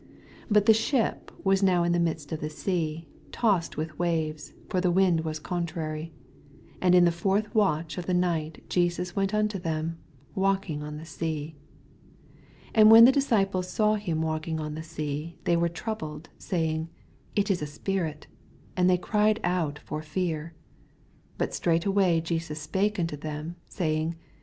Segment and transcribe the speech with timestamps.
[0.47, 4.51] 24 But the ship was now in the midst of the sea, tossed with waves:
[4.67, 6.11] for the wind was contrary.
[6.79, 9.99] 25 And in the fourth watch of the night Jesus went unto them,
[10.33, 11.55] walking on the sea.
[12.69, 16.29] 26 And when the disciples saw him walking on the sea, thejr were troub led,
[16.39, 16.89] saying,
[17.35, 18.25] It is a spirit;
[18.75, 20.39] and they cried out fbr fear.
[21.35, 24.15] 27 But straightway Jesus spake unto them, saying.